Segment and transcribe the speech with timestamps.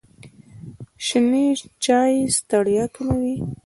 [1.05, 1.47] شنې
[1.83, 3.35] چایی ستړیا کموي.